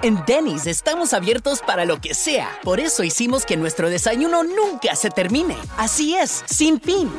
En 0.00 0.24
Denny's 0.26 0.66
estamos 0.68 1.12
abiertos 1.12 1.60
para 1.60 1.84
lo 1.84 2.00
que 2.00 2.14
sea. 2.14 2.56
Por 2.62 2.78
eso 2.78 3.02
hicimos 3.02 3.44
que 3.44 3.56
nuestro 3.56 3.90
desayuno 3.90 4.44
nunca 4.44 4.94
se 4.94 5.10
termine. 5.10 5.56
Así 5.76 6.14
es, 6.14 6.44
sin 6.46 6.80
fin. 6.80 7.10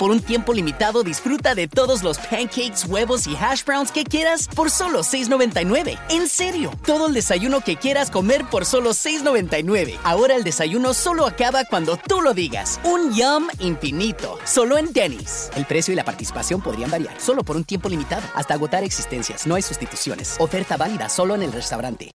Por 0.00 0.10
un 0.10 0.22
tiempo 0.22 0.54
limitado 0.54 1.02
disfruta 1.02 1.54
de 1.54 1.68
todos 1.68 2.02
los 2.02 2.16
pancakes, 2.16 2.86
huevos 2.88 3.26
y 3.26 3.36
hash 3.36 3.66
browns 3.66 3.92
que 3.92 4.02
quieras 4.02 4.48
por 4.48 4.70
solo 4.70 5.00
$6.99. 5.00 5.98
En 6.08 6.26
serio, 6.26 6.70
todo 6.86 7.08
el 7.08 7.12
desayuno 7.12 7.60
que 7.60 7.76
quieras 7.76 8.10
comer 8.10 8.46
por 8.50 8.64
solo 8.64 8.92
$6.99. 8.92 9.98
Ahora 10.02 10.36
el 10.36 10.42
desayuno 10.42 10.94
solo 10.94 11.26
acaba 11.26 11.66
cuando 11.66 11.98
tú 11.98 12.22
lo 12.22 12.32
digas. 12.32 12.80
Un 12.82 13.12
yum 13.12 13.48
infinito. 13.58 14.38
Solo 14.44 14.78
en 14.78 14.90
Denny's. 14.90 15.50
El 15.54 15.66
precio 15.66 15.92
y 15.92 15.96
la 15.96 16.04
participación 16.04 16.62
podrían 16.62 16.90
variar. 16.90 17.20
Solo 17.20 17.44
por 17.44 17.56
un 17.56 17.64
tiempo 17.64 17.90
limitado. 17.90 18.26
Hasta 18.34 18.54
agotar 18.54 18.82
existencias. 18.82 19.46
No 19.46 19.54
hay 19.54 19.60
sustituciones. 19.60 20.36
Oferta 20.38 20.78
válida 20.78 21.10
solo 21.10 21.34
en 21.34 21.42
el 21.42 21.52
restaurante. 21.52 22.10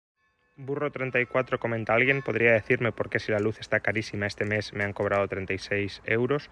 Burro34 0.56 1.58
comenta 1.58 1.94
alguien, 1.94 2.22
podría 2.22 2.52
decirme 2.52 2.92
por 2.92 3.08
qué 3.08 3.18
si 3.18 3.32
la 3.32 3.40
luz 3.40 3.58
está 3.58 3.80
carísima 3.80 4.26
este 4.26 4.44
mes 4.44 4.72
me 4.72 4.84
han 4.84 4.92
cobrado 4.92 5.26
36 5.26 6.02
euros. 6.04 6.50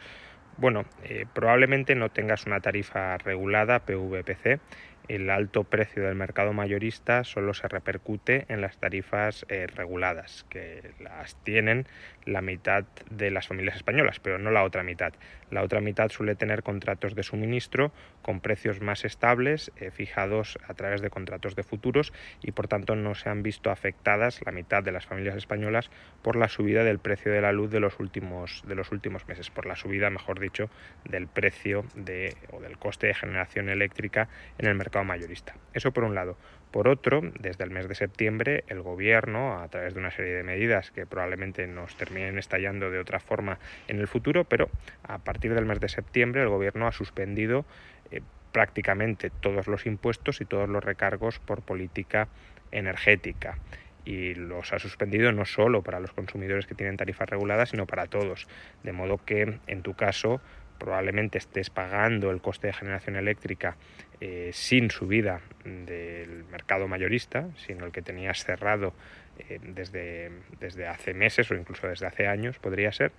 Bueno, 0.56 0.84
eh, 0.98 1.27
probablemente 1.33 1.95
no 1.95 2.11
tengas 2.11 2.47
una 2.47 2.61
tarifa 2.61 3.17
regulada 3.19 3.84
PVPC. 3.84 4.61
El 5.09 5.29
alto 5.31 5.65
precio 5.65 6.05
del 6.05 6.15
mercado 6.15 6.53
mayorista 6.53 7.25
solo 7.25 7.53
se 7.55 7.67
repercute 7.69 8.47
en 8.48 8.61
las 8.61 8.79
tarifas 8.79 9.45
eh, 9.48 9.67
reguladas, 9.67 10.47
que 10.48 10.93
las 11.01 11.34
tienen 11.43 11.87
la 12.25 12.43
mitad 12.43 12.84
de 13.11 13.31
las 13.31 13.48
familias 13.48 13.77
españolas, 13.77 14.21
pero 14.21 14.39
no 14.39 14.51
la 14.51 14.62
otra 14.62 14.83
mitad. 14.83 15.12
La 15.51 15.62
otra 15.62 15.81
mitad 15.81 16.11
suele 16.11 16.37
tener 16.37 16.62
contratos 16.62 17.15
de 17.15 17.25
suministro 17.25 17.93
con 18.23 18.41
precios 18.41 18.81
más 18.81 19.05
estables, 19.05 19.73
eh, 19.77 19.91
fijados 19.91 20.59
a 20.69 20.75
través 20.75 21.01
de 21.01 21.11
contratos 21.11 21.56
de 21.56 21.65
futuros 21.65 22.12
y 22.43 22.53
por 22.53 22.69
tanto 22.69 22.95
no 22.95 23.15
se 23.15 23.31
han 23.31 23.43
visto 23.43 23.71
afectadas 23.71 24.41
la 24.45 24.53
mitad 24.53 24.83
de 24.83 24.93
las 24.93 25.06
familias 25.06 25.37
españolas 25.37 25.91
por 26.23 26.37
la 26.37 26.48
subida 26.48 26.84
del 26.84 26.98
precio 27.01 27.33
de 27.33 27.41
la 27.41 27.53
luz 27.53 27.71
de 27.71 27.81
los 27.81 27.98
últimos, 27.98 28.62
de 28.67 28.75
los 28.75 28.93
últimos 28.93 29.27
meses, 29.27 29.51
por 29.51 29.67
la 29.67 29.75
subida, 29.75 30.11
mejor 30.11 30.39
dicho, 30.39 30.71
del 31.05 31.27
precio 31.27 31.84
de, 31.95 32.37
o 32.53 32.61
del 32.61 32.78
coste 32.78 33.09
de 33.09 33.15
generación 33.15 33.69
eléctrica 33.69 34.28
en 34.59 34.67
el 34.67 34.75
mercado 34.75 35.00
mayorista. 35.05 35.55
Eso 35.75 35.93
por 35.93 36.05
un 36.05 36.15
lado. 36.15 36.37
Por 36.70 36.89
otro, 36.89 37.20
desde 37.41 37.65
el 37.65 37.70
mes 37.70 37.89
de 37.89 37.95
septiembre, 37.95 38.65
el 38.69 38.83
Gobierno, 38.83 39.59
a 39.61 39.69
través 39.69 39.95
de 39.95 40.01
una 40.01 40.11
serie 40.11 40.34
de 40.34 40.43
medidas 40.43 40.91
que 40.91 41.06
probablemente 41.06 41.67
nos 41.67 41.97
terminen 41.97 42.39
estallando 42.39 42.91
de 42.91 42.98
otra 43.01 43.19
forma 43.19 43.59
en 43.89 43.98
el 43.98 44.06
futuro, 44.06 44.45
pero 44.45 44.71
a 45.03 45.19
partir 45.19 45.55
del 45.55 45.67
mes 45.67 45.81
de 45.81 45.89
septiembre 45.89 46.43
el 46.43 46.48
Gobierno 46.48 46.87
ha 46.87 46.93
suspendido 46.93 47.65
eh, 48.11 48.21
prácticamente 48.53 49.31
todos 49.31 49.67
los 49.67 49.87
impuestos 49.87 50.41
y 50.41 50.45
todos 50.45 50.69
los 50.69 50.83
recargos 50.84 51.39
por 51.39 51.62
política 51.62 52.28
energética 52.73 53.59
y 54.05 54.34
los 54.34 54.73
ha 54.73 54.78
suspendido 54.78 55.33
no 55.33 55.45
solo 55.45 55.83
para 55.83 56.01
los 56.01 56.12
consumidores 56.12 56.67
que 56.67 56.75
tienen 56.75 56.97
tarifas 56.97 57.28
reguladas, 57.28 57.71
sino 57.71 57.87
para 57.87 58.06
todos. 58.06 58.48
De 58.83 58.93
modo 58.93 59.19
que 59.25 59.59
en 59.67 59.82
tu 59.82 59.94
caso 59.94 60.41
probablemente 60.81 61.39
estés 61.39 61.71
pagando 61.71 62.33
el 62.33 62.41
coste 62.41 62.67
de 62.67 62.73
generación 62.73 63.15
eléctrica 63.15 63.77
eh, 64.21 64.51
sin 64.53 64.91
subida 64.91 65.41
del 65.65 66.45
mercado 66.51 66.89
mayorista, 66.89 67.47
sino 67.57 67.87
el 67.87 67.93
que 67.93 68.03
tenías 68.03 68.43
cerrado 68.43 68.93
eh, 69.39 69.61
desde, 69.63 70.33
desde 70.59 70.89
hace 70.89 71.15
meses 71.15 71.49
o 71.51 71.55
incluso 71.55 71.87
desde 71.87 72.07
hace 72.07 72.27
años, 72.27 72.59
podría 72.59 72.91
ser, 72.91 73.13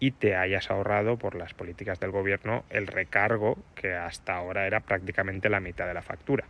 y 0.00 0.10
te 0.10 0.34
hayas 0.34 0.70
ahorrado 0.70 1.16
por 1.16 1.36
las 1.36 1.54
políticas 1.54 2.00
del 2.00 2.10
gobierno 2.10 2.64
el 2.70 2.88
recargo 2.88 3.56
que 3.76 3.94
hasta 3.94 4.34
ahora 4.34 4.66
era 4.66 4.80
prácticamente 4.80 5.48
la 5.48 5.60
mitad 5.60 5.86
de 5.86 5.94
la 5.94 6.02
factura. 6.02 6.44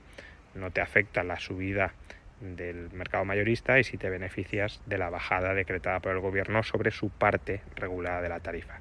No 0.54 0.70
te 0.70 0.80
afecta 0.80 1.22
la 1.22 1.38
subida 1.38 1.92
del 2.40 2.90
mercado 2.92 3.24
mayorista 3.24 3.78
y 3.78 3.84
si 3.84 3.98
te 3.98 4.10
beneficias 4.10 4.80
de 4.86 4.98
la 4.98 5.10
bajada 5.10 5.54
decretada 5.54 6.00
por 6.00 6.12
el 6.12 6.20
gobierno 6.20 6.62
sobre 6.62 6.90
su 6.90 7.10
parte 7.10 7.60
regulada 7.76 8.22
de 8.22 8.28
la 8.28 8.40
tarifa. 8.40 8.80